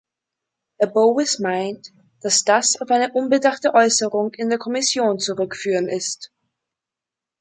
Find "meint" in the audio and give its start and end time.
1.37-1.91